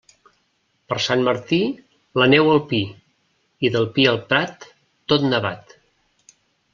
[0.91, 1.59] Per Sant Martí,
[2.21, 2.79] la neu al pi,
[3.69, 4.65] i del pi al prat,
[5.13, 5.77] tot nevat.